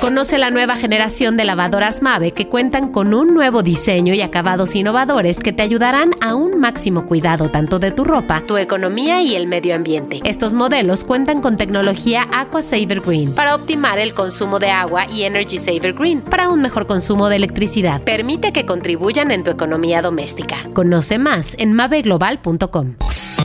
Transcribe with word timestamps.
Conoce 0.00 0.38
la 0.38 0.48
nueva 0.48 0.76
generación 0.76 1.36
de 1.36 1.44
lavadoras 1.44 2.00
Mave 2.00 2.32
que 2.32 2.48
cuentan 2.48 2.90
con 2.90 3.12
un 3.12 3.34
nuevo 3.34 3.62
diseño 3.62 4.14
y 4.14 4.22
acabados 4.22 4.74
innovadores 4.74 5.40
que 5.40 5.52
te 5.52 5.62
ayudarán 5.62 6.12
a 6.22 6.34
un 6.34 6.58
máximo 6.58 7.04
cuidado 7.04 7.50
tanto 7.50 7.78
de 7.78 7.90
tu 7.90 8.04
ropa, 8.04 8.42
tu 8.46 8.56
economía 8.56 9.20
y 9.20 9.34
el 9.34 9.46
medio 9.46 9.74
ambiente. 9.74 10.20
Estos 10.24 10.54
modelos 10.54 11.04
cuentan 11.04 11.42
con 11.42 11.58
tecnología 11.58 12.26
Aqua 12.32 12.62
Saver 12.62 13.00
Green 13.00 13.34
para 13.34 13.54
optimar 13.54 13.98
el 13.98 14.14
consumo 14.14 14.58
de 14.58 14.70
agua 14.70 15.04
y 15.06 15.24
Energy 15.24 15.58
Saver 15.58 15.92
Green 15.92 16.22
para 16.22 16.48
un 16.48 16.62
mejor 16.62 16.86
consumo 16.86 17.28
de 17.28 17.36
electricidad. 17.36 18.00
Permite 18.00 18.52
que 18.52 18.64
contribuyan 18.64 19.30
en 19.30 19.44
tu 19.44 19.50
economía 19.50 20.00
doméstica. 20.00 20.56
Conoce 20.72 21.18
más 21.18 21.54
en 21.58 21.74
maveglobal.com. 21.74 22.94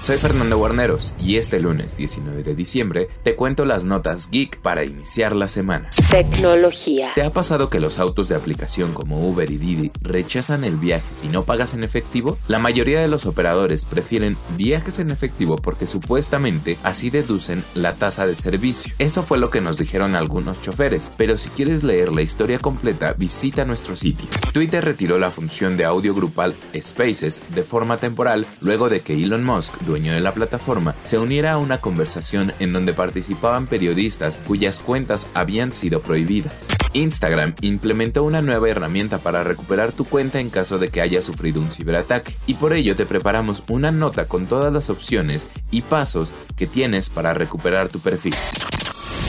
Soy 0.00 0.16
Fernando 0.16 0.56
Guarneros 0.56 1.12
y 1.18 1.36
este 1.36 1.58
lunes 1.58 1.96
19 1.96 2.44
de 2.44 2.54
diciembre 2.54 3.08
te 3.24 3.34
cuento 3.34 3.64
las 3.64 3.84
notas 3.84 4.30
geek 4.30 4.60
para 4.60 4.84
iniciar 4.84 5.34
la 5.34 5.48
semana. 5.48 5.90
Tecnología. 6.08 7.10
¿Te 7.16 7.24
ha 7.24 7.30
pasado 7.30 7.68
que 7.68 7.80
los 7.80 7.98
autos 7.98 8.28
de 8.28 8.36
aplicación 8.36 8.94
como 8.94 9.28
Uber 9.28 9.50
y 9.50 9.58
Didi 9.58 9.90
rechazan 10.00 10.62
el 10.62 10.76
viaje 10.76 11.06
si 11.14 11.28
no 11.28 11.42
pagas 11.42 11.74
en 11.74 11.82
efectivo? 11.82 12.38
La 12.46 12.60
mayoría 12.60 13.00
de 13.00 13.08
los 13.08 13.26
operadores 13.26 13.84
prefieren 13.84 14.36
viajes 14.56 15.00
en 15.00 15.10
efectivo 15.10 15.56
porque 15.56 15.88
supuestamente 15.88 16.78
así 16.84 17.10
deducen 17.10 17.64
la 17.74 17.92
tasa 17.92 18.24
de 18.24 18.36
servicio. 18.36 18.94
Eso 18.98 19.24
fue 19.24 19.36
lo 19.36 19.50
que 19.50 19.60
nos 19.60 19.78
dijeron 19.78 20.14
algunos 20.14 20.62
choferes, 20.62 21.12
pero 21.16 21.36
si 21.36 21.50
quieres 21.50 21.82
leer 21.82 22.12
la 22.12 22.22
historia 22.22 22.60
completa 22.60 23.14
visita 23.14 23.64
nuestro 23.64 23.96
sitio. 23.96 24.28
Twitter 24.52 24.84
retiró 24.84 25.18
la 25.18 25.32
función 25.32 25.76
de 25.76 25.84
audio 25.84 26.14
grupal 26.14 26.54
Spaces 26.80 27.42
de 27.48 27.64
forma 27.64 27.96
temporal 27.96 28.46
luego 28.60 28.88
de 28.88 29.00
que 29.00 29.14
Elon 29.14 29.44
Musk 29.44 29.87
dueño 29.88 30.12
de 30.12 30.20
la 30.20 30.32
plataforma, 30.32 30.94
se 31.02 31.18
uniera 31.18 31.52
a 31.52 31.58
una 31.58 31.78
conversación 31.78 32.52
en 32.60 32.72
donde 32.72 32.94
participaban 32.94 33.66
periodistas 33.66 34.38
cuyas 34.46 34.78
cuentas 34.78 35.26
habían 35.34 35.72
sido 35.72 36.00
prohibidas. 36.00 36.68
Instagram 36.92 37.54
implementó 37.60 38.22
una 38.22 38.42
nueva 38.42 38.68
herramienta 38.68 39.18
para 39.18 39.42
recuperar 39.42 39.92
tu 39.92 40.04
cuenta 40.04 40.38
en 40.38 40.50
caso 40.50 40.78
de 40.78 40.90
que 40.90 41.00
haya 41.00 41.22
sufrido 41.22 41.60
un 41.60 41.72
ciberataque 41.72 42.34
y 42.46 42.54
por 42.54 42.72
ello 42.72 42.94
te 42.94 43.06
preparamos 43.06 43.62
una 43.68 43.90
nota 43.90 44.26
con 44.26 44.46
todas 44.46 44.72
las 44.72 44.90
opciones 44.90 45.48
y 45.70 45.82
pasos 45.82 46.30
que 46.56 46.66
tienes 46.66 47.08
para 47.08 47.34
recuperar 47.34 47.88
tu 47.88 47.98
perfil. 47.98 48.34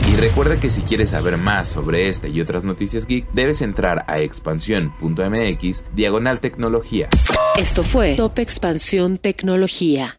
Y 0.08 0.16
recuerda 0.16 0.60
que 0.60 0.70
si 0.70 0.82
quieres 0.82 1.12
saber 1.12 1.38
más 1.38 1.70
sobre 1.70 2.10
esta 2.10 2.28
y 2.28 2.42
otras 2.42 2.64
noticias 2.64 3.06
geek, 3.06 3.32
debes 3.32 3.62
entrar 3.62 4.06
a 4.08 4.20
expansión.mx 4.20 5.86
diagonal 5.94 6.40
tecnología. 6.40 7.10
Esto 7.58 7.84
fue 7.84 8.16
Top 8.16 8.40
Expansión 8.40 9.18
Tecnología. 9.18 10.19